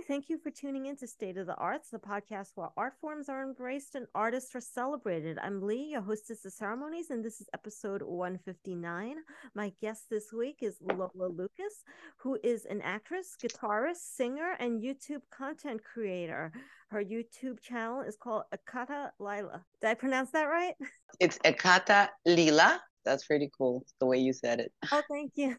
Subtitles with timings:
[0.00, 2.94] Hi, thank you for tuning in to State of the Arts, the podcast where art
[3.02, 5.38] forms are embraced and artists are celebrated.
[5.42, 9.16] I'm Lee, your hostess of ceremonies, and this is episode 159.
[9.54, 11.84] My guest this week is Lola Lukas,
[12.16, 16.50] who is an actress, guitarist, singer, and YouTube content creator.
[16.88, 19.62] Her YouTube channel is called Ekata Lila.
[19.82, 20.76] Did I pronounce that right?
[21.20, 22.80] It's Ekata Lila.
[23.04, 24.72] That's pretty cool, the way you said it.
[24.92, 25.56] Oh, thank you.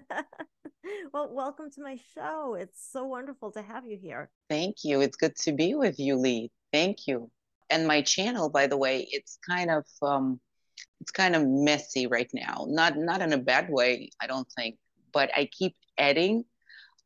[1.12, 2.54] well, welcome to my show.
[2.54, 4.30] It's so wonderful to have you here.
[4.48, 5.00] Thank you.
[5.00, 6.50] It's good to be with you, Lee.
[6.72, 7.30] Thank you.
[7.70, 10.40] And my channel, by the way, it's kind of um,
[11.00, 12.66] it's kind of messy right now.
[12.68, 14.76] Not not in a bad way, I don't think,
[15.12, 16.44] but I keep adding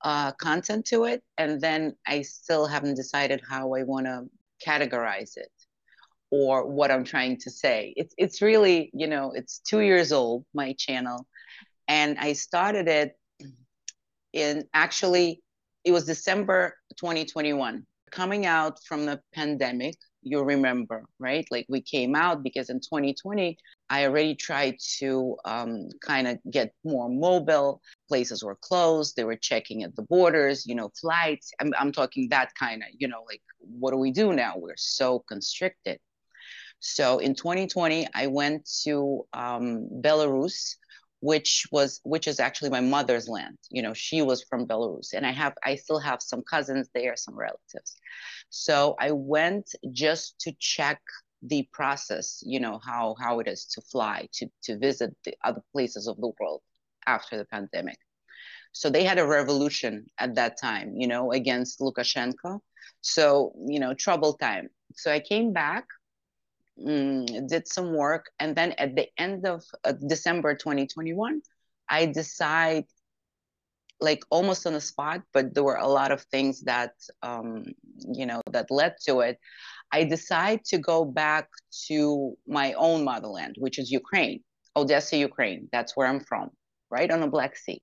[0.02, 4.26] uh, content to it, and then I still haven't decided how I want to
[4.64, 5.52] categorize it
[6.30, 7.94] or what I'm trying to say.
[7.96, 11.26] It's it's really you know it's two years old my channel,
[11.88, 13.16] and I started it
[14.32, 15.42] in actually
[15.84, 21.46] it was December 2021 coming out from the pandemic you remember right?
[21.50, 23.56] Like we came out because in 2020
[23.90, 27.80] i already tried to um, kind of get more mobile.
[28.08, 29.16] Places were closed.
[29.16, 31.52] They were checking at the borders you know flights.
[31.60, 34.54] I'm, I'm talking that kind of you know like what do we do now?
[34.56, 35.98] We're so constricted.
[36.80, 40.76] So in 2020 i went to um, belarus
[41.20, 43.58] which was which is actually my mother's land.
[43.70, 47.16] You know she was from belarus and i have i still have some cousins there
[47.16, 47.96] some relatives.
[48.50, 51.00] So i went just to check
[51.42, 55.62] the process you know how how it is to fly to to visit the other
[55.72, 56.62] places of the world
[57.06, 57.98] after the pandemic.
[58.72, 62.60] So they had a revolution at that time you know against lukashenko.
[63.00, 64.68] So you know trouble time.
[64.94, 65.84] So i came back
[66.84, 71.42] mm, did some work, and then at the end of uh, December 2021,
[71.88, 72.84] I decide
[74.00, 77.64] like almost on the spot, but there were a lot of things that um,
[78.12, 79.38] you know that led to it.
[79.90, 81.48] I decide to go back
[81.88, 84.42] to my own motherland, which is Ukraine,
[84.76, 85.68] Odessa, Ukraine.
[85.72, 86.50] That's where I'm from,
[86.90, 87.82] right on the Black Sea.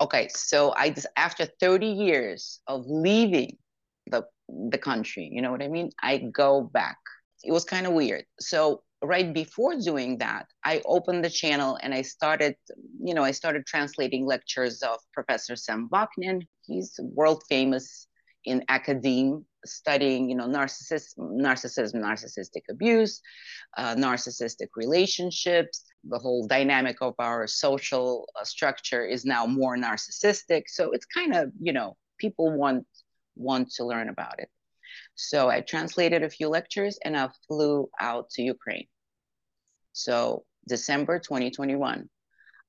[0.00, 3.56] Okay, so I just after 30 years of leaving
[4.10, 5.90] the the country, you know what I mean?
[6.00, 6.98] I go back
[7.42, 8.24] it was kind of weird.
[8.40, 12.56] So right before doing that, I opened the channel and I started,
[13.02, 16.42] you know, I started translating lectures of Professor Sam Vaknin.
[16.62, 18.08] He's world famous
[18.44, 23.20] in academe studying, you know, narcissism, narcissism, narcissistic abuse,
[23.76, 25.82] uh, narcissistic relationships.
[26.08, 30.64] The whole dynamic of our social uh, structure is now more narcissistic.
[30.68, 32.86] So it's kind of, you know, people want
[33.34, 34.48] want to learn about it.
[35.16, 38.86] So I translated a few lectures and I flew out to Ukraine.
[39.92, 42.08] So December 2021.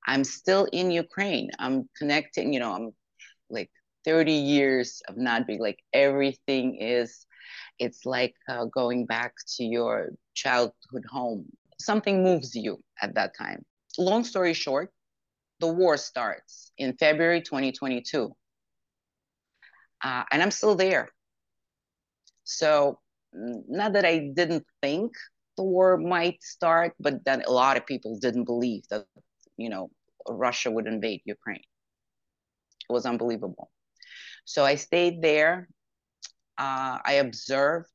[0.06, 1.50] I'm still in Ukraine.
[1.58, 2.90] I'm connecting, you know, I'm
[3.50, 3.70] like
[4.04, 7.26] 30 years of not being like everything is,
[7.78, 11.44] it's like uh, going back to your childhood home.
[11.78, 13.64] Something moves you at that time.
[13.98, 14.90] Long story short,
[15.60, 18.32] the war starts in February 2022.
[20.02, 21.10] Uh, and I'm still there.
[22.48, 22.98] So
[23.32, 25.12] not that I didn't think
[25.58, 29.04] the war might start, but then a lot of people didn't believe that,
[29.58, 29.90] you know,
[30.26, 31.66] Russia would invade Ukraine.
[32.88, 33.70] It was unbelievable.
[34.46, 35.68] So I stayed there.
[36.56, 37.90] Uh, I observed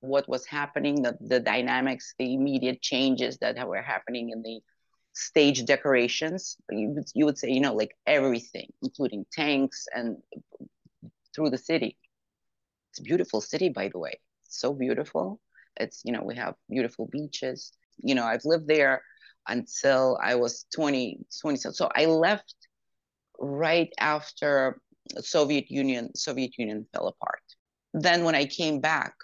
[0.00, 4.60] what was happening, the, the dynamics, the immediate changes that were happening in the
[5.12, 6.56] stage decorations.
[6.70, 10.18] You would, you would say, you know, like everything, including tanks and
[11.34, 11.96] through the city.
[12.92, 14.20] It's beautiful city, by the way.
[14.44, 15.40] It's so beautiful.
[15.76, 17.72] It's, you know, we have beautiful beaches.
[17.96, 19.02] You know, I've lived there
[19.48, 21.56] until I was 20, 20.
[21.56, 22.54] So I left
[23.38, 24.78] right after
[25.20, 27.42] Soviet Union, Soviet Union fell apart.
[27.94, 29.14] Then when I came back,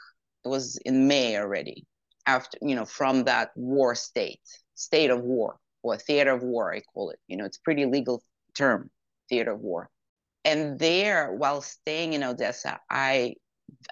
[0.45, 1.87] it was in May already,
[2.27, 4.41] after, you know, from that war state,
[4.77, 7.19] state of war, or theater of war, I call it.
[7.29, 8.23] You know, it's pretty legal
[8.57, 8.91] term,
[9.29, 9.91] theater of war.
[10.45, 13.35] And there, while staying in Odessa, I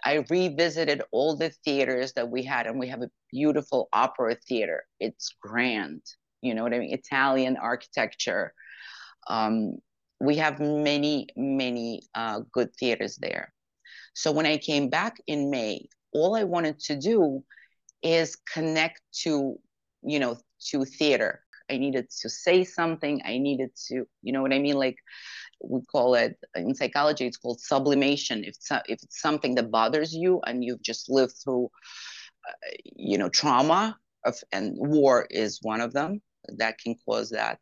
[0.05, 4.85] I revisited all the theaters that we had, and we have a beautiful opera theater.
[5.01, 6.03] It's grand,
[6.43, 6.95] you know what I mean?
[6.95, 8.53] Italian architecture.
[9.29, 9.79] Um,
[10.21, 13.53] we have many, many uh, good theaters there.
[14.15, 17.45] So when I came back in May, all I wanted to do
[18.03, 19.59] is connect to,
[20.03, 20.39] you know,
[20.71, 21.43] to theater.
[21.71, 23.21] I needed to say something.
[23.25, 24.77] I needed to, you know what I mean?
[24.77, 24.97] Like,
[25.63, 30.13] we call it in psychology it's called sublimation if it's, if it's something that bothers
[30.13, 31.69] you and you've just lived through
[32.49, 36.21] uh, you know trauma of, and war is one of them
[36.59, 37.59] that can cause that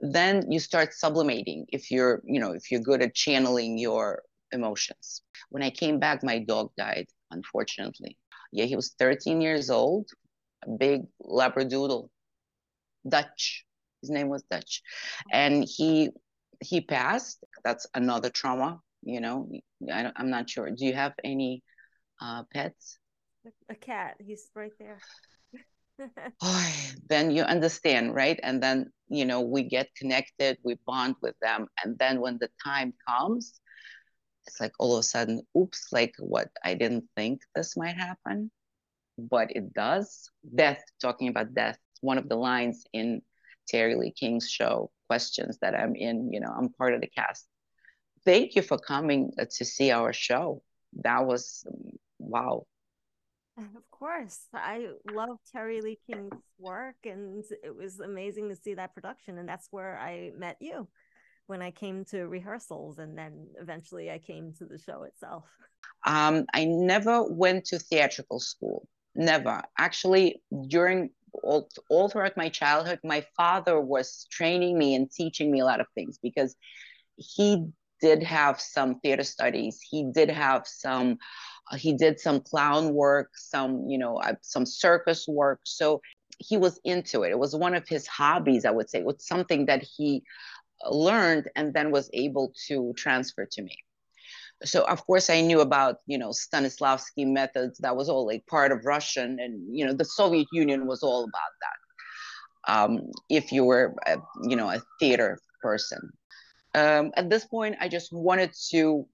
[0.00, 5.22] then you start sublimating if you're you know if you're good at channeling your emotions.
[5.50, 8.16] When I came back, my dog died, unfortunately.
[8.52, 10.08] Yeah, he was 13 years old,
[10.64, 12.08] a big Labradoodle,
[13.08, 13.64] Dutch.
[14.00, 14.82] His name was Dutch,
[15.30, 16.10] and he
[16.60, 17.44] he passed.
[17.64, 18.80] That's another trauma.
[19.02, 19.50] You know,
[19.92, 20.70] I am not sure.
[20.70, 21.62] Do you have any
[22.20, 22.98] uh, pets?
[23.68, 24.16] A cat.
[24.18, 24.98] He's right there.
[26.42, 26.72] oh,
[27.08, 28.38] then you understand, right?
[28.42, 32.50] And then you know we get connected, we bond with them, and then when the
[32.62, 33.60] time comes,
[34.46, 35.88] it's like all of a sudden, oops!
[35.92, 36.48] Like what?
[36.64, 38.50] I didn't think this might happen,
[39.18, 40.30] but it does.
[40.54, 40.82] Death.
[41.00, 41.78] Talking about death.
[42.02, 43.22] One of the lines in
[43.68, 46.32] Terry Lee King's show, Questions, that I'm in.
[46.32, 47.46] You know, I'm part of the cast.
[48.24, 50.62] Thank you for coming uh, to see our show.
[51.02, 51.64] That was
[52.18, 52.66] wow
[53.76, 54.38] of course.
[54.54, 59.38] I love Terry Lee King's work, and it was amazing to see that production.
[59.38, 60.88] And that's where I met you
[61.46, 65.44] when I came to rehearsals, and then eventually I came to the show itself.
[66.06, 68.86] Um, I never went to theatrical school.
[69.14, 69.62] Never.
[69.78, 71.10] Actually, during
[71.42, 75.80] all, all throughout my childhood, my father was training me and teaching me a lot
[75.80, 76.56] of things because
[77.16, 77.66] he
[78.00, 79.80] did have some theater studies.
[79.80, 81.18] He did have some
[81.70, 85.60] uh, he did some clown work, some, you know, uh, some circus work.
[85.64, 86.00] So
[86.38, 87.30] he was into it.
[87.30, 89.00] It was one of his hobbies, I would say.
[89.00, 90.22] It was something that he
[90.84, 93.76] uh, learned and then was able to transfer to me.
[94.64, 97.78] So of course I knew about, you know, Stanislavski methods.
[97.78, 101.24] That was all like part of Russian and, you know, the Soviet Union was all
[101.24, 102.72] about that.
[102.72, 106.10] Um, if you were, a, you know, a theater person.
[106.74, 109.06] Um, at this point, I just wanted to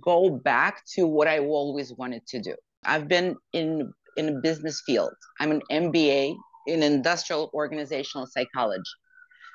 [0.00, 2.54] go back to what I always wanted to do.
[2.84, 5.12] I've been in in a business field.
[5.38, 6.34] I'm an MBA
[6.66, 8.82] in industrial organizational psychology.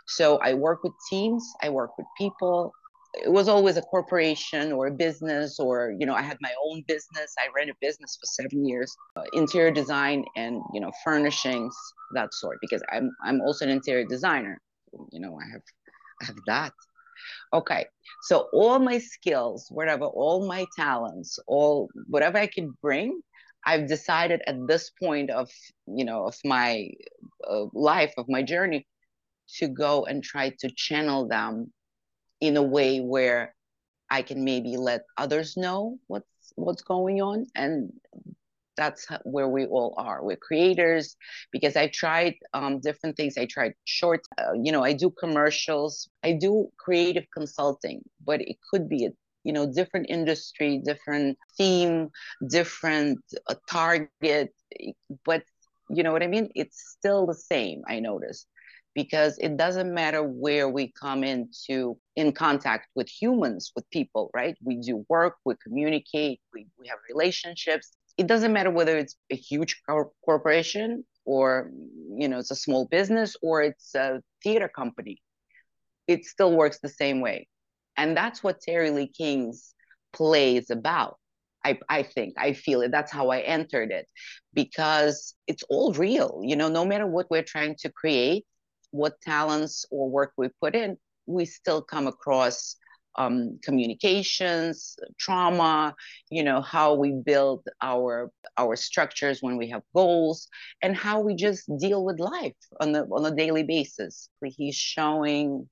[0.07, 2.71] So I work with teams, I work with people.
[3.23, 6.83] It was always a corporation or a business, or you know, I had my own
[6.87, 7.35] business.
[7.39, 11.75] I ran a business for seven years, uh, interior design and you know, furnishings,
[12.13, 12.57] that sort.
[12.61, 14.59] Because I'm I'm also an interior designer.
[15.11, 15.61] You know, I have
[16.21, 16.73] I have that.
[17.53, 17.85] Okay,
[18.23, 23.21] so all my skills, whatever, all my talents, all whatever I can bring,
[23.65, 25.49] I've decided at this point of
[25.87, 26.89] you know of my
[27.49, 28.87] uh, life of my journey
[29.57, 31.71] to go and try to channel them
[32.41, 33.53] in a way where
[34.09, 37.47] I can maybe let others know what's what's going on.
[37.55, 37.91] And
[38.77, 40.23] that's where we all are.
[40.23, 41.15] We're creators
[41.51, 43.37] because i tried um, different things.
[43.37, 46.09] I tried short uh, you know i do commercials.
[46.23, 49.11] I do creative consulting but it could be a
[49.43, 52.09] you know different industry different theme
[52.49, 54.37] different uh, target.
[55.25, 55.43] But
[55.89, 56.49] you know what i mean?
[56.55, 58.47] It's still the same i noticed
[58.95, 64.57] because it doesn't matter where we come into in contact with humans with people right?
[64.63, 67.91] We do work we communicate we, we have relationships.
[68.17, 71.71] It doesn't matter whether it's a huge cor- corporation or
[72.17, 75.21] you know it's a small business or it's a theater company.
[76.07, 77.47] It still works the same way.
[77.97, 79.73] And that's what terry lee king's
[80.13, 81.17] play is about
[81.65, 82.35] I, I think.
[82.37, 82.91] I feel it.
[82.91, 84.07] That's how i entered it.
[84.53, 88.45] Because it's all real you know no matter what we're trying to create
[88.95, 90.97] what talents or work we put in
[91.27, 92.75] we still come across
[93.17, 95.95] um, communications, trauma,
[96.29, 100.47] you know, how we build our our structures when we have goals,
[100.81, 104.29] and how we just deal with life on the on a daily basis.
[104.43, 105.69] He's showing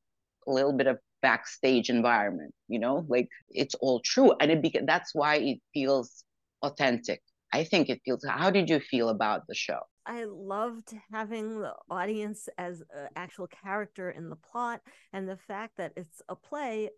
[0.48, 4.86] a little bit of backstage environment, you know, like it's all true, and it beca-
[4.88, 6.24] that's why it feels
[6.62, 7.22] authentic.
[7.52, 8.26] I think it feels.
[8.28, 9.82] How did you feel about the show?
[10.06, 14.82] I loved having the audience as an actual character in the plot
[15.14, 16.90] and the fact that it's a play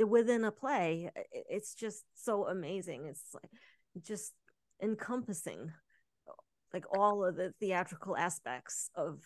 [0.00, 3.06] eh, within a play it's just so amazing.
[3.06, 3.50] It's like
[4.02, 4.32] just
[4.82, 5.72] encompassing
[6.72, 9.20] like all of the theatrical aspects of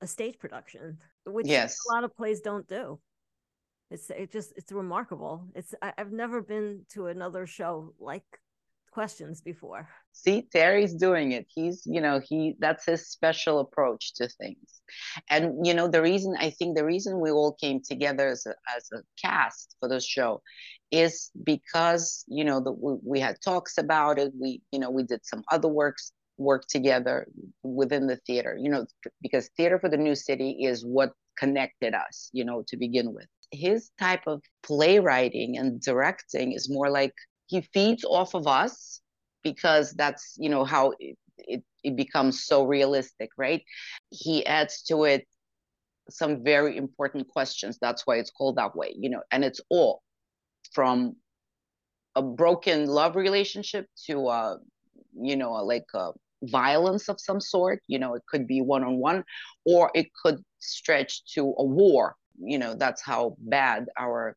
[0.00, 1.76] a stage production which yes.
[1.90, 2.98] a lot of plays don't do.
[3.90, 5.46] It's it just it's remarkable.
[5.54, 8.24] It's I, i've never been to another show like
[8.98, 9.88] questions before.
[10.12, 11.46] See, Terry's doing it.
[11.54, 14.68] He's, you know, he that's his special approach to things.
[15.30, 18.54] And you know, the reason I think the reason we all came together as a,
[18.76, 20.42] as a cast for this show
[20.90, 24.32] is because you know the, we, we had talks about it.
[24.42, 27.28] We, you know, we did some other works work together
[27.62, 28.58] within the theater.
[28.60, 28.86] You know,
[29.22, 32.30] because theater for the new city is what connected us.
[32.32, 37.14] You know, to begin with his type of playwriting and directing is more like
[37.48, 39.02] he feeds off of us
[39.44, 43.62] because that's you know how it, it, it becomes so realistic right?
[44.10, 45.26] He adds to it
[46.10, 47.78] some very important questions.
[47.80, 50.02] That's why it's called that way you know and it's all
[50.72, 51.16] from
[52.16, 54.56] a broken love relationship to uh
[55.20, 56.10] you know like a
[56.44, 59.24] violence of some sort you know it could be one on one
[59.64, 62.16] or it could stretch to a war.
[62.40, 64.36] You know that's how bad our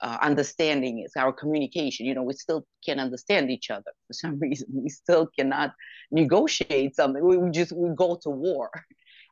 [0.00, 2.06] uh, understanding is our communication.
[2.06, 4.68] You know we still can't understand each other for some reason.
[4.72, 5.72] We still cannot
[6.10, 7.24] negotiate something.
[7.24, 8.70] We, just we go to war.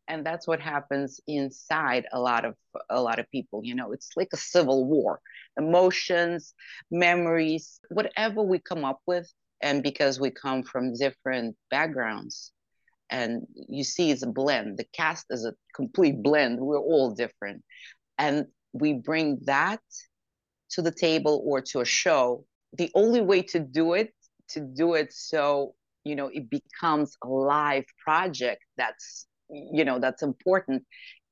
[0.09, 2.57] And that's what happens inside a lot of
[2.91, 3.93] a lot of people you know.
[3.93, 5.21] It's like a civil war.
[5.57, 6.55] Emotions
[6.91, 9.33] memories whatever we come up with.
[9.63, 12.53] And because we come from different backgrounds
[13.13, 14.79] and you see it's a blend.
[14.79, 16.59] The cast is a complete blend.
[16.59, 17.63] We're all different.
[18.19, 19.81] And we bring that
[20.73, 24.13] to the table or to a show the only way to do it
[24.49, 25.75] to do it so
[26.05, 30.83] you know it becomes a live project that's you know that's important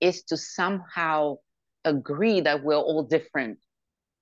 [0.00, 1.36] is to somehow
[1.84, 3.58] agree that we're all different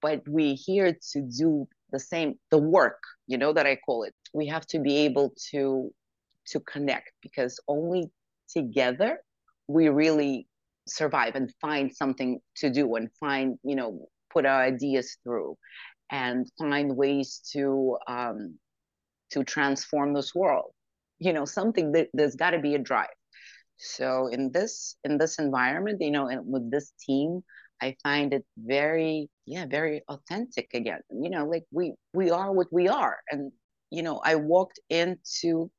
[0.00, 4.14] but we're here to do the same the work you know that i call it.
[4.32, 5.92] We have to be able to
[6.48, 8.10] to connect because only
[8.48, 9.20] together
[9.68, 10.48] we really
[10.86, 15.56] survive and find something to do and find you know put our ideas through
[16.10, 18.58] and find ways to um,
[19.30, 20.72] to transform this world.
[21.18, 23.08] You know something that there's got to be a drive.
[23.76, 27.42] So in this in this environment you know and with this team
[27.80, 31.00] i find it very yeah very authentic again.
[31.10, 33.18] You know like we we are what we are.
[33.30, 33.52] And
[33.90, 35.70] you know i walked into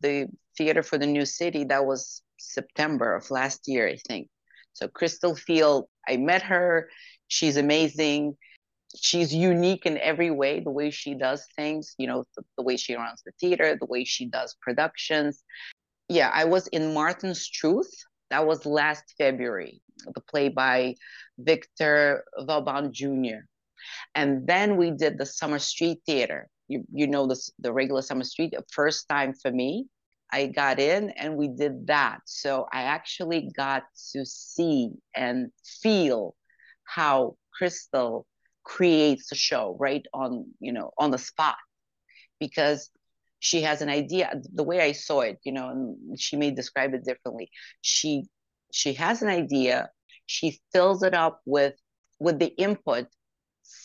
[0.00, 4.28] the theater for the new city that was september of last year i think.
[4.74, 6.88] So crystal field i met her
[7.28, 8.36] she's amazing.
[8.98, 12.76] She's unique in every way the way she does things you know the, the, way
[12.76, 15.42] she runs the theater the way she does productions.
[16.08, 17.92] Yeah i was in martin's truth.
[18.30, 19.82] That was last february
[20.14, 20.94] the play by
[21.38, 23.44] victor vauban jr
[24.14, 26.48] and then we did the summer street theater.
[26.68, 29.86] You, you know the, the regular summer street first time for me.
[30.32, 32.20] I got in and we did that.
[32.24, 35.50] So i actually got to see and
[35.82, 36.34] feel
[36.86, 38.26] how crystal
[38.64, 41.56] creates a show right on you know on the spot.
[42.38, 42.90] Because
[43.38, 46.94] she has an idea the way i saw it you know and she may describe
[46.94, 47.50] it differently
[47.80, 48.24] she
[48.72, 49.88] she has an idea
[50.26, 51.74] she fills it up with
[52.18, 53.06] with the input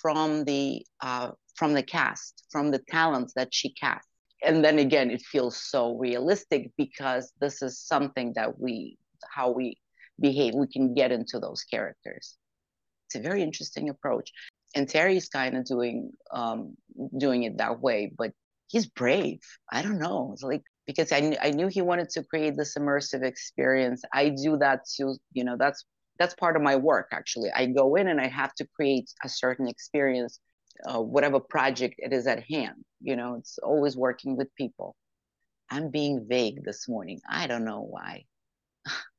[0.02, 4.08] from the uh, from the cast from the talents that she casts
[4.44, 8.98] and then again it feels so realistic because this is something that we
[9.30, 9.78] how we
[10.20, 12.38] behave we can get into those characters
[13.12, 14.32] it's a very interesting approach.
[14.74, 16.76] And terry's kind of doing um
[17.18, 18.32] doing it that way but
[18.68, 19.40] he's brave.
[19.72, 22.76] I don't know it's like because I, kn- I knew he wanted to create this
[22.76, 24.02] immersive experience.
[24.14, 25.84] I do that too you know that's
[26.20, 27.50] that's part of my work actually.
[27.54, 30.40] I go in and i have to create a certain experience
[30.86, 34.96] uh, whatever project it is at hand you know it's always working with people.
[35.70, 37.20] I'm being vague this morning.
[37.30, 38.26] I don't know why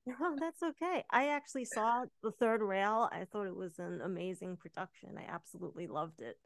[0.07, 1.05] no that's okay.
[1.11, 3.09] I actually saw the third rail.
[3.13, 5.11] I thought it was an amazing production.
[5.17, 6.37] I absolutely loved it.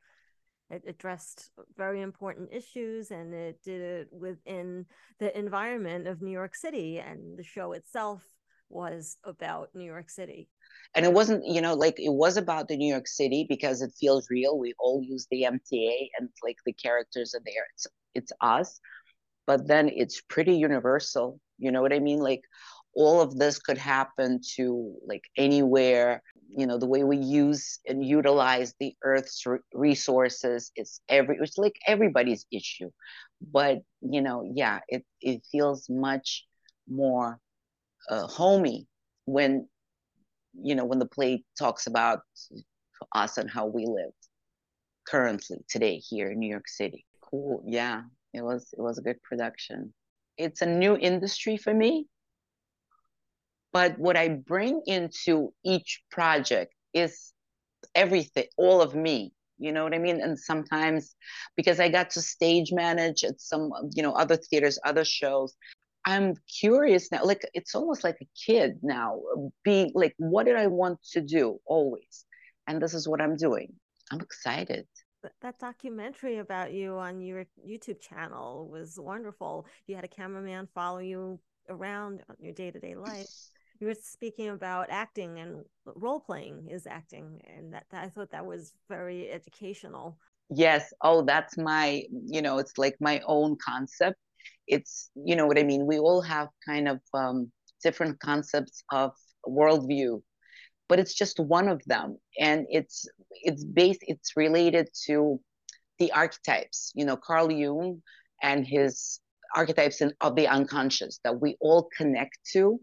[0.68, 4.86] It addressed very important issues and it did it within
[5.20, 8.24] the environment of new york city and the show itself
[8.68, 10.48] was about new york city.
[10.94, 13.92] And it wasn't you know like it was about the new york city because it
[13.98, 14.58] feels real.
[14.58, 17.66] We all use the mta and like the characters are there.
[17.74, 18.80] It's it's us
[19.46, 21.40] but then it's pretty universal.
[21.58, 22.18] You know what i mean?
[22.18, 22.42] Like
[22.96, 28.04] all of this could happen to like anywhere you know the way we use and
[28.04, 32.90] utilize the earth's resources it's every it's like everybody's issue
[33.52, 36.44] but you know yeah it it feels much
[36.88, 37.38] more
[38.08, 38.86] uh, homey
[39.26, 39.68] when
[40.54, 42.20] you know when the play talks about
[43.14, 44.12] us and how we live
[45.06, 47.04] currently today here in New York City.
[47.22, 47.62] Cool.
[47.66, 48.02] Yeah,
[48.34, 49.92] it was it was a good production.
[50.36, 52.06] It's a new industry for me.
[53.76, 57.34] But what I bring into each project is
[57.94, 59.34] everything, all of me.
[59.58, 60.18] You know what I mean?
[60.22, 61.14] And sometimes
[61.58, 65.54] because I got to stage manage at some, you know, other theaters, other shows,
[66.06, 69.20] I'm curious now, like it's almost like a kid now,
[69.62, 72.24] being like, what did I want to do always?
[72.66, 73.74] And this is what I'm doing.
[74.10, 74.86] I'm excited.
[75.42, 79.66] That documentary about you on your YouTube channel was wonderful.
[79.86, 83.26] You had a cameraman follow you around on your day to day life.
[83.78, 88.30] You were speaking about acting and role playing is acting, and that, that I thought
[88.30, 90.18] that was very educational.
[90.48, 90.92] Yes.
[91.02, 94.16] Oh, that's my, you know, it's like my own concept
[94.66, 95.86] it's you know what I mean.
[95.86, 97.50] We all have kind of um,
[97.82, 99.12] different concepts of
[99.46, 100.22] worldview,
[100.88, 105.40] but it's just one of them, and it's it's based it's related to
[105.98, 108.02] the archetypes, you know, Carl Jung
[108.42, 109.20] and his
[109.54, 112.78] archetypes in, of the unconscious that we all connect to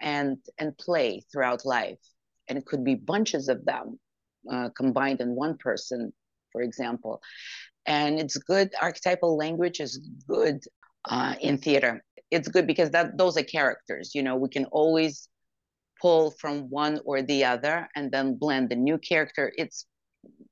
[0.00, 1.98] and and play throughout life.
[2.48, 3.98] And it could be bunches of them
[4.50, 6.12] uh, combined in one person
[6.52, 7.20] for example.
[7.86, 9.98] And it's good archetypal language is
[10.28, 10.60] good
[11.08, 12.02] uh, in theater.
[12.30, 15.28] It's good because that those are characters you know we can always
[16.00, 19.52] pull from one or the other and then blend the new character.
[19.56, 19.86] It's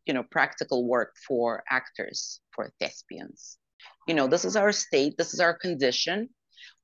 [0.06, 3.58] you know practical work for actors for thespians.
[4.06, 6.28] You know this is our state this is our condition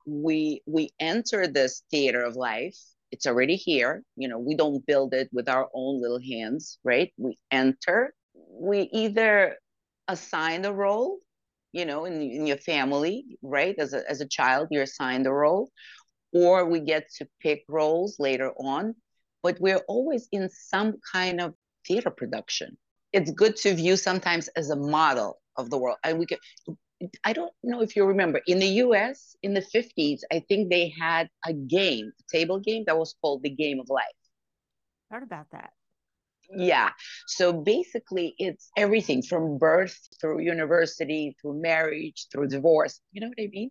[0.08, 2.76] we we enter this theater of life.
[3.12, 4.02] It's already here.
[4.16, 7.12] You know we don't build it with our own little hands right?
[7.16, 8.14] We enter.
[8.34, 9.56] We either
[10.08, 11.18] assign a role
[11.72, 13.74] you know in, in your family right?
[13.78, 15.70] As a, as a child you're assigned a role
[16.32, 18.94] or we get to pick roles later on.
[19.42, 21.54] But we're always in some kind of
[21.86, 22.76] theater production.
[23.12, 25.98] It's good to view sometimes as a model of the world.
[26.04, 26.38] And we can
[27.24, 30.88] I don't know if you remember in the US in the 50s, I think they
[30.88, 34.06] had a game, a table game that was called the Game of Life.
[35.10, 35.72] Heard about that.
[36.50, 36.90] Yeah.
[37.26, 43.00] So basically, it's everything from birth through university, through marriage, through divorce.
[43.12, 43.70] You know what I mean?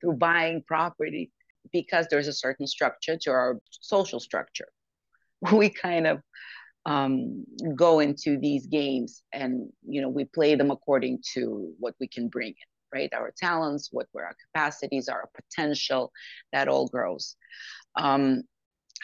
[0.00, 1.32] Through buying property,
[1.72, 4.68] because there's a certain structure to our social structure.
[5.52, 6.20] We kind of
[6.86, 7.44] um,
[7.76, 12.28] go into these games and you know we play them according to what we can
[12.28, 12.54] bring in
[12.94, 13.12] right?
[13.14, 16.12] Our talents what were our capacities our potential
[16.52, 17.36] that all grows.
[17.96, 18.42] Um,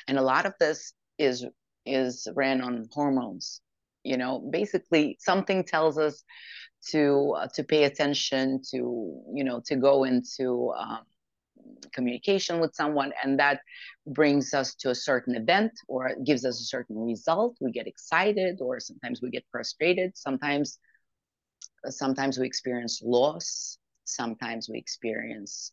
[0.06, 1.46] and a lot of this is
[1.86, 3.62] is ran on hormones
[4.04, 4.40] you know?
[4.50, 6.24] Basically something tells us
[6.90, 8.76] to uh, to pay attention to
[9.34, 11.00] you know to go into um,
[11.92, 13.60] communication with someone and that
[14.06, 17.56] brings us to a certain event or gives us a certain result.
[17.60, 20.16] We get excited or sometimes we get frustrated.
[20.16, 20.78] Sometimes
[21.88, 23.78] sometimes we experience loss.
[24.04, 25.72] Sometimes we experience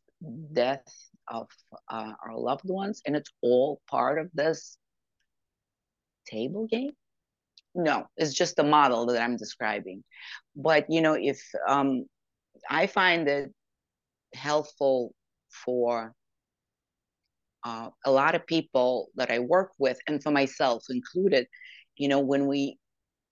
[0.53, 0.86] death
[1.27, 1.47] of
[1.89, 3.01] uh, our loved ones.
[3.06, 4.77] And it's all part of this
[6.25, 6.91] table game?
[7.73, 10.03] No it's just the model that i'm describing.
[10.56, 12.06] But you know if um,
[12.69, 13.51] i find it
[14.34, 15.13] helpful
[15.63, 16.13] for
[17.63, 21.47] uh, a lot of people that I work with, and for myself included,
[21.97, 22.77] you know, when we,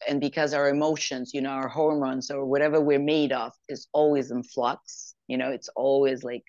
[0.07, 4.31] and because our emotions, you know, our hormones or whatever we're made of is always
[4.31, 6.43] in flux, you know, it's always like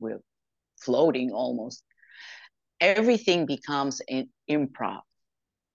[0.00, 0.20] we're
[0.80, 1.82] floating almost.
[2.80, 5.00] Everything becomes an improv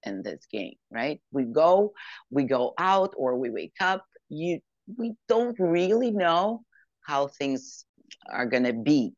[0.06, 1.22] in this game, right?
[1.32, 1.94] We go,
[2.30, 4.04] we go out, or we wake up.
[4.30, 4.60] You,
[4.98, 6.64] we don't really know
[7.06, 7.86] how things
[8.32, 9.14] are going to be.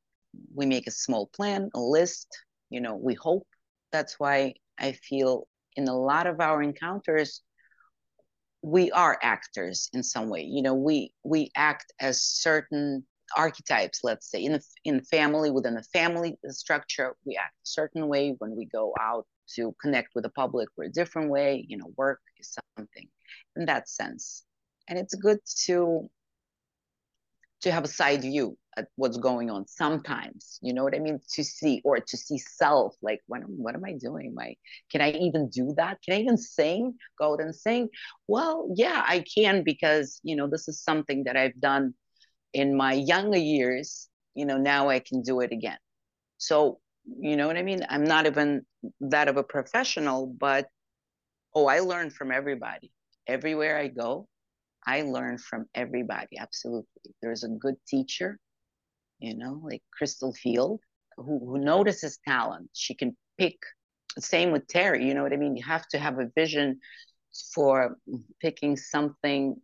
[0.53, 2.27] We make a small plan, a list,
[2.69, 3.47] you know, we hope.
[3.91, 7.41] That's why I feel in a lot of our encounters,
[8.61, 10.41] we are actors in some way.
[10.41, 13.05] You know, we we act as certain
[13.37, 18.07] archetypes, let's say, in the in family, within the family structure, we act a certain
[18.07, 18.35] way.
[18.39, 21.65] When we go out to connect with the public, we're a different way.
[21.67, 23.07] You know, work is something
[23.55, 24.43] in that sense.
[24.87, 26.09] And it's good to
[27.61, 31.19] to have a side view at what's going on sometimes you know what i mean?
[31.33, 34.33] To see or to see self like what, what am i doing?
[34.35, 34.55] My
[34.91, 35.99] can i even do that?
[36.03, 36.95] Can i even sing?
[37.19, 37.89] Go out and sing?
[38.27, 41.93] Well yeah i can because you know this is something that i've done
[42.53, 45.77] in my younger years you know now i can do it again.
[46.37, 46.79] So
[47.19, 47.85] you know what i mean?
[47.89, 48.65] I'm not even
[48.99, 50.67] that of a professional but
[51.53, 52.91] oh i learn from everybody.
[53.27, 54.27] Everywhere i go
[54.85, 56.37] I learn from everybody.
[56.37, 57.15] Absolutely.
[57.21, 58.37] There's a good teacher,
[59.25, 60.79] you know, like Crystal Field,
[61.17, 62.69] who, who notices talent.
[62.73, 63.57] She can pick.
[64.19, 65.57] Same with Terry, you know what I mean?
[65.57, 66.79] You have to have a vision
[67.53, 67.97] for
[68.39, 69.55] picking something,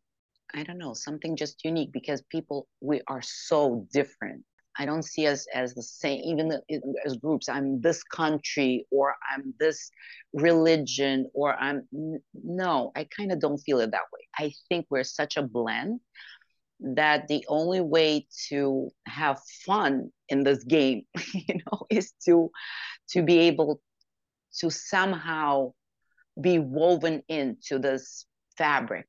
[0.54, 4.44] I don't know, something just unique because people, we are so different.
[4.78, 6.60] I don't see us as the same, even
[7.06, 7.50] as groups.
[7.50, 9.92] I'm this country, or I'm this
[10.34, 11.88] religion, or I'm
[12.34, 12.92] no.
[12.96, 14.28] I kind of don't feel it that way.
[14.38, 16.00] I think we're such a blend
[16.82, 22.52] that the only way to have fun in this game, you know, is to
[23.12, 23.82] to be able
[24.60, 25.74] to somehow
[26.40, 28.26] be woven into this
[28.58, 29.08] fabric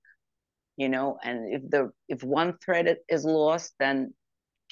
[0.77, 4.13] you know and if the if one thread is lost then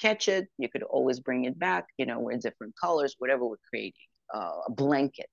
[0.01, 0.47] catch it.
[0.57, 1.85] You could always bring it back.
[1.97, 3.93] You know, we're different colors, whatever we're creating,
[4.33, 5.27] uh, a blanket.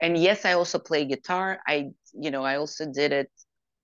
[0.00, 1.60] And yes, I also play guitar.
[1.66, 3.30] I, you know, I also did it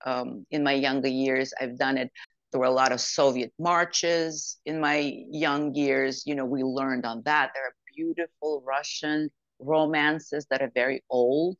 [0.05, 1.53] um, in my younger years.
[1.61, 2.11] I've done it.
[2.55, 6.23] There were a lot of Soviet marches in my young years.
[6.25, 7.51] You know, we learned on that.
[7.53, 11.57] There are beautiful Russian romances that are very old.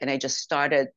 [0.00, 0.88] And I just started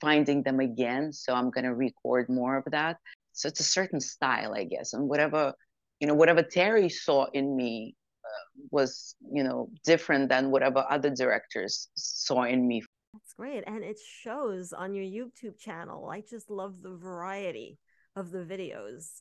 [0.00, 1.12] finding them again.
[1.12, 2.96] So I'm going to record more of that
[3.38, 5.54] so it's a certain style i guess and whatever
[6.00, 11.10] you know whatever terry saw in me uh, was you know different than whatever other
[11.10, 16.50] directors saw in me that's great and it shows on your youtube channel i just
[16.50, 17.78] love the variety
[18.16, 19.20] of the videos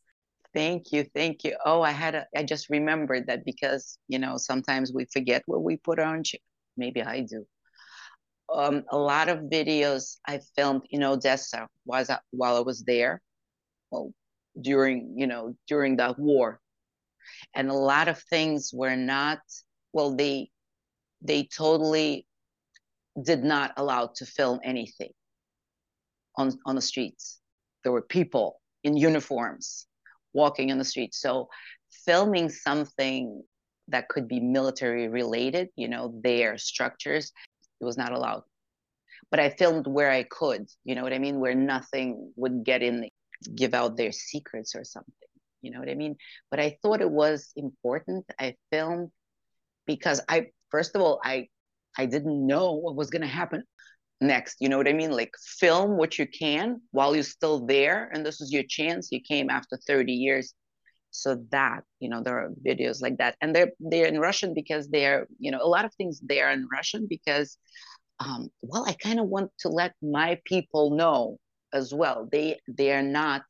[0.54, 4.38] thank you thank you oh i had a i just remembered that because you know
[4.38, 6.24] sometimes we forget what we put on
[6.78, 7.46] maybe i do
[8.54, 13.22] um, a lot of videos I filmed in Odessa was while I was there,
[13.92, 14.12] well,
[14.60, 16.60] during you know during the war,
[17.54, 19.40] and a lot of things were not
[19.94, 20.16] well.
[20.16, 20.50] They
[21.22, 22.26] they totally
[23.22, 25.12] did not allow to film anything
[26.38, 27.40] on on the streets.
[27.84, 29.88] There were people in uniforms
[30.34, 31.50] walking in the streets, so
[32.06, 33.44] filming something
[33.90, 37.32] that could be military related, you know, their structures
[37.80, 38.44] it was not allowed.
[39.30, 41.40] But I filmed where I could, you know what I mean?
[41.40, 43.10] Where nothing would get in,
[43.56, 45.14] give out their secrets or something,
[45.62, 46.16] you know what I mean?
[46.50, 48.26] But I thought it was important.
[48.40, 49.12] I filmed
[49.86, 51.48] because I, first of all, I,
[51.98, 53.64] I didn't know what was going to happen
[54.22, 54.58] next.
[54.60, 55.12] You know what I mean?
[55.12, 58.10] Like film what you can while you're still there.
[58.14, 59.10] And this is your chance.
[59.12, 60.54] You came after 30 years
[61.12, 64.90] so that you know there are videos like that and they're they're in russian because
[64.90, 67.58] they're you know a lot of things there in russian because
[68.20, 71.38] um, well i kind of want to let my people know
[71.74, 73.42] as well they they are not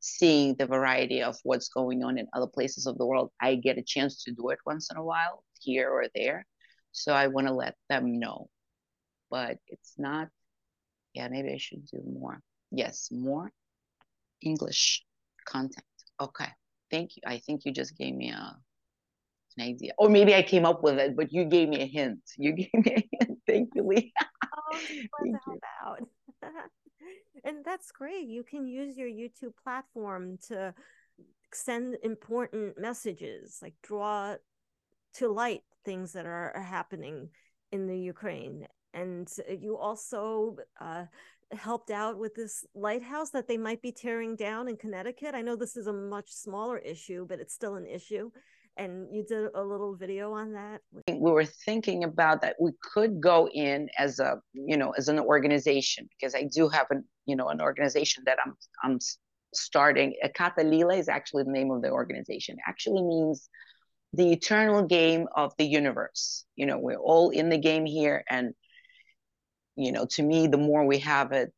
[0.00, 3.78] seeing the variety of what's going on in other places of the world i get
[3.78, 6.44] a chance to do it once in a while here or there
[6.92, 8.48] so i want to let them know
[9.32, 10.28] but it's not
[11.14, 12.38] yeah maybe i should do more
[12.70, 13.50] yes more
[14.42, 15.04] english
[15.44, 15.84] content
[16.20, 16.52] okay
[16.92, 17.22] thank you.
[17.26, 18.56] I think you just gave me a
[19.56, 19.92] an idea.
[19.98, 22.20] Or maybe I came up with it, but you gave me a hint.
[22.38, 23.38] You gave me a hint.
[23.46, 24.12] Thank you, Lee.
[24.22, 24.78] oh,
[25.20, 25.58] Thank you.
[25.84, 25.98] out.
[27.44, 28.26] and that's great.
[28.26, 30.74] You can use your YouTube platform to
[31.52, 34.36] send important messages, like draw
[35.14, 37.28] to light things that are, are happening
[37.72, 38.66] in the Ukraine.
[38.94, 41.04] And you also uh,
[41.52, 45.34] helped out with this lighthouse that they might be tearing down in Connecticut.
[45.34, 48.30] I know this is a much smaller issue, but it's still an issue.
[48.78, 50.80] And you did a little video on that.
[51.06, 55.18] We were thinking about that we could go in as a, you know, as an
[55.18, 58.98] organization because I do have an, you know, an organization that I'm I'm
[59.52, 60.14] starting.
[60.34, 62.56] Kata Lila is actually the name of the organization.
[62.56, 63.50] It actually means
[64.14, 66.46] the eternal game of the universe.
[66.56, 68.54] You know, we're all in the game here and
[69.76, 71.52] you know to me the more we have it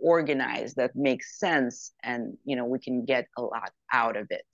[0.00, 4.46] organized that makes sense and you know we can get a lot out of it.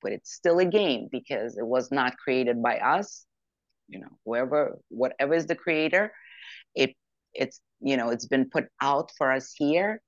[0.00, 3.24] But it's still a game because it was not created by us.
[3.88, 6.12] You know whoever whatever is the creator
[6.74, 6.94] it
[7.34, 10.00] it's you know it's been put out for us here.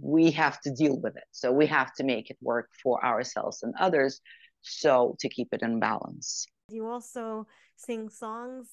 [0.00, 1.24] We have to deal with it.
[1.32, 4.20] So we have to make it work for ourselves and others
[4.62, 6.46] so to keep it in balance.
[6.70, 8.68] You also sing songs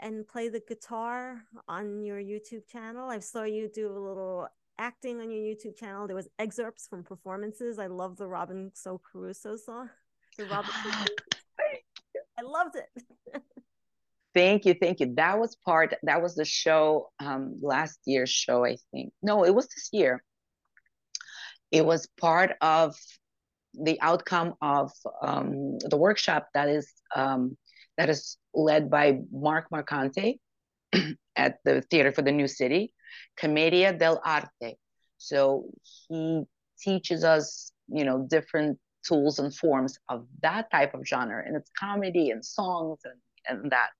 [0.00, 3.08] and play the guitar on your YouTube channel.
[3.08, 6.06] I saw you do a little acting on your YouTube channel.
[6.06, 7.78] There was excerpts from performances.
[7.78, 9.90] I love the Robinson Crusoe song.
[10.36, 10.92] The Robinson
[12.38, 13.02] I loved it.
[14.34, 15.14] thank you, thank you.
[15.16, 15.94] That was part.
[16.04, 19.12] That was the show um, last year's show, I think.
[19.20, 20.22] No, it was this year.
[21.72, 22.94] It was part of
[23.74, 27.56] the outcome of um, the workshop that is um,
[27.98, 30.38] that is led by Mark Marcante
[31.36, 32.94] at the Theater for the New City,
[33.36, 34.76] Commedia dell'arte.
[35.18, 35.64] So
[36.08, 36.44] he
[36.80, 41.70] teaches us, you know, different tools and forms of that type of genre, and it's
[41.78, 43.90] comedy and songs and and that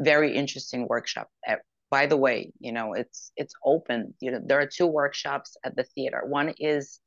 [0.00, 1.28] very interesting workshop.
[1.46, 1.56] Eh,
[1.90, 4.14] by the way, you know, it's it's open.
[4.20, 6.22] You know, there are two workshops at the theater.
[6.26, 7.00] One is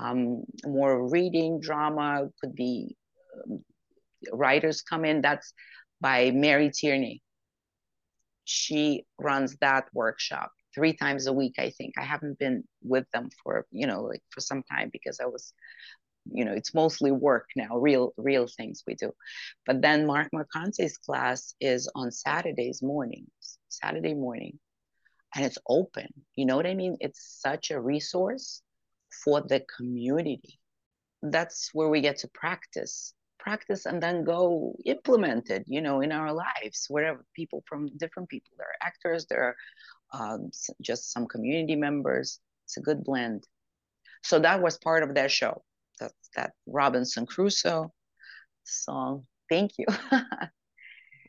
[0.00, 2.96] um, more reading drama, could be
[3.50, 3.64] um,
[4.32, 5.20] writers come in.
[5.22, 5.52] That's
[6.00, 7.22] by Mary Tierney.
[8.44, 11.94] She runs that workshop three times a week, I think.
[11.98, 15.52] I haven't been with them for, you know, like for some time because I was,
[16.32, 19.12] you know, it's mostly work now, real, real things we do.
[19.66, 24.58] But then Mark Marcante's class is on Saturdays mornings, Saturday morning,
[25.34, 26.08] and it's open.
[26.34, 26.96] You know what I mean?
[27.00, 28.62] It's such a resource
[29.24, 30.60] for the community.
[31.22, 36.12] That's where we get to practice practice and then go implement it you know in
[36.12, 38.52] our lives wherever people from different people.
[38.56, 39.56] There are actors there are
[40.12, 40.50] um,
[40.82, 42.40] just some community members.
[42.64, 43.46] It's a good blend.
[44.22, 45.62] So that was part of that show
[45.98, 47.92] that that robinson crusoe
[48.64, 49.26] song.
[49.48, 49.86] Thank you.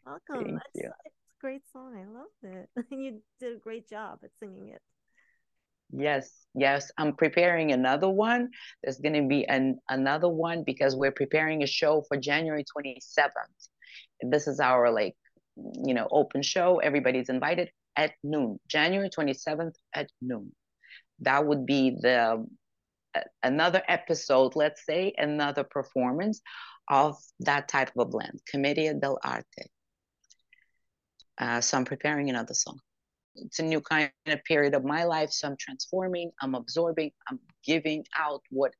[0.05, 0.45] Welcome.
[0.45, 0.91] Thank you.
[1.05, 1.95] it's a great song.
[1.95, 2.69] I love it.
[2.91, 4.81] You did a great job at singing it
[5.93, 6.91] Yes, yes.
[6.97, 8.49] I'm preparing another one.
[8.83, 13.69] There's going to be an another one because we're preparing a show for January 27th.
[14.21, 15.15] This is our like,
[15.55, 16.79] you know, open show.
[16.79, 20.53] Everybody's invited at noon, January 27th at noon.
[21.19, 22.45] That would be the
[23.43, 26.41] another episode, let's say, another performance
[26.89, 29.67] of that type of a blend, Commedia dell'arte.
[31.37, 32.79] Uh, so I'm preparing another song
[33.35, 35.31] it's a new kind of period of my life.
[35.31, 38.71] So i'm transforming i'm absorbing i'm giving out what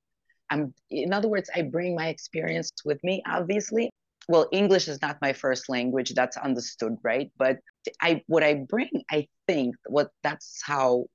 [0.50, 3.90] i'm in other words i bring my experience with me obviously.
[4.28, 7.32] Well english is not my first language that's understood right?
[7.38, 7.58] But
[8.02, 11.06] i what i bring i think what that's how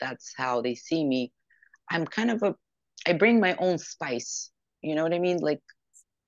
[0.00, 1.32] that's how they see me.
[1.90, 2.54] I'm kind of a
[3.06, 4.50] i bring my own spice
[4.82, 5.38] you know what i mean?
[5.38, 5.60] Like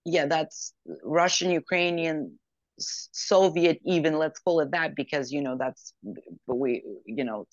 [0.07, 2.39] yeah that's russian ukrainian
[2.79, 5.95] Soviet even let's call it that because you know that's
[6.47, 7.47] way you know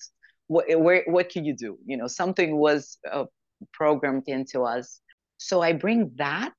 [0.46, 1.78] what where what can you do?
[1.86, 3.24] You know something was uh,
[3.72, 5.00] programmed into us.
[5.38, 6.52] So I bring that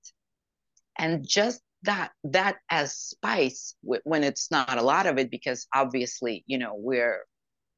[0.98, 6.44] and just that that as spice when it's not a lot of it because obviously
[6.48, 7.20] you know we're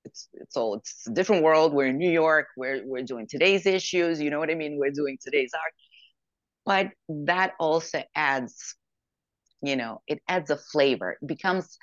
[0.05, 1.73] it's it's all it's a different world.
[1.73, 2.47] We're in New York.
[2.55, 4.21] We're we're doing today's issues.
[4.21, 4.77] You know what I mean?
[4.79, 5.73] We're doing today's art.
[6.65, 8.75] But that also adds
[9.61, 11.17] you know it adds a flavor.
[11.21, 11.77] It becomes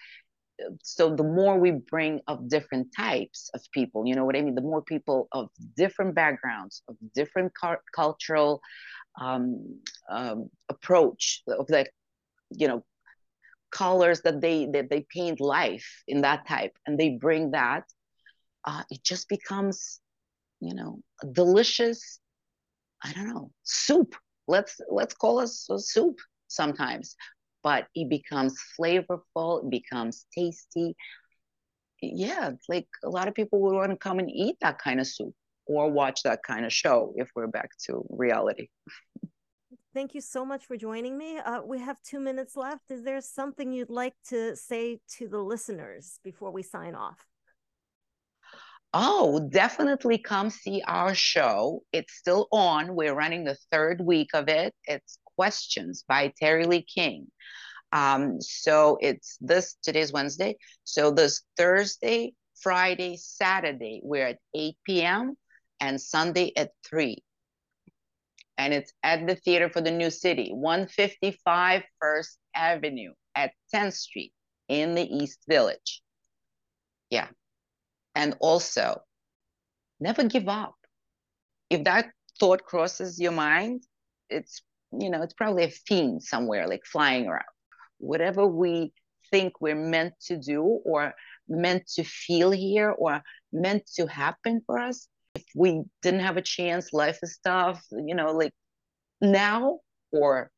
[0.82, 4.54] so the more we bring of different types of people you know what i mean?
[4.54, 8.60] The more people of different backgrounds of different cu- cultural
[9.20, 11.86] um, um, approach of the
[12.50, 12.84] you know
[13.70, 17.84] colors that they that they paint life in that type and they bring that
[18.64, 20.00] uh, it just becomes
[20.60, 21.00] you know
[21.32, 22.20] delicious
[23.02, 24.14] i don't know soup.
[24.46, 27.16] Let's let's call us soup sometimes
[27.64, 30.94] but it becomes flavorful, it becomes tasty.
[32.00, 35.06] Yeah, like a lot of people would want to come and eat that kind of
[35.06, 35.34] soup
[35.66, 38.68] or watch that kind of show if we're back to reality.
[39.94, 41.38] Thank you so much for joining me.
[41.38, 42.90] Uh, we have two minutes left.
[42.90, 47.26] Is there something you'd like to say to the listeners before we sign off?
[48.92, 51.82] Oh, definitely come see our show.
[51.92, 52.94] It's still on.
[52.94, 54.74] We're running the third week of it.
[54.84, 57.26] It's Questions by Terry Lee King.
[57.92, 60.56] Um, so it's this, today's Wednesday.
[60.82, 65.36] So this Thursday, Friday, Saturday, we're at 8 p.m.
[65.80, 67.22] and Sunday at 3.
[68.58, 74.32] And it's at the Theater for the New City, 155 First Avenue at 10th Street
[74.68, 76.02] in the East Village.
[77.10, 77.28] Yeah.
[78.14, 79.02] And also,
[80.00, 80.74] never give up.
[81.70, 83.84] If that thought crosses your mind,
[84.30, 84.62] it's
[85.00, 87.44] you know, it's probably a fiend somewhere, like flying around.
[87.98, 88.92] Whatever we
[89.30, 91.14] think we're meant to do or
[91.48, 96.42] meant to feel here or meant to happen for us, if we didn't have a
[96.42, 98.52] chance, life is tough, you know, like
[99.20, 99.80] now
[100.12, 100.50] or,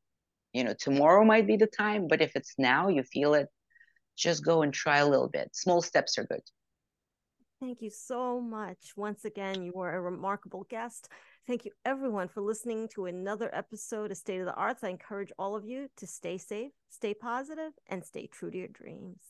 [0.53, 2.09] you know, tomorrow might be the time.
[2.09, 3.49] But if it's now, you feel it,
[4.17, 5.51] just go and try a little bit.
[5.53, 6.43] Small steps are good.
[7.61, 8.93] Thank you so much.
[8.97, 11.09] Once again, you were a remarkable guest.
[11.47, 14.83] Thank you, everyone, for listening to another episode of State of the Arts.
[14.83, 18.67] I encourage all of you to stay safe, stay positive, and stay true to your
[18.67, 19.21] dreams.